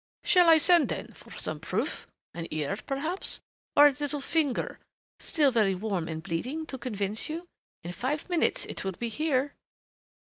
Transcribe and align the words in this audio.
"Shall 0.23 0.49
I 0.49 0.57
send, 0.57 0.89
then, 0.89 1.09
for 1.13 1.29
some 1.37 1.59
proof 1.59 2.07
an 2.33 2.47
ear, 2.49 2.75
perhaps, 2.87 3.39
or 3.75 3.85
a 3.85 3.91
little 3.99 4.19
finger, 4.19 4.79
still 5.19 5.51
very 5.51 5.75
warm 5.75 6.07
and 6.07 6.23
bleeding, 6.23 6.65
to 6.65 6.79
convince 6.79 7.29
you?... 7.29 7.47
In 7.83 7.91
five 7.91 8.27
minutes 8.27 8.65
it 8.65 8.83
will 8.83 8.93
be 8.93 9.09
here." 9.09 9.53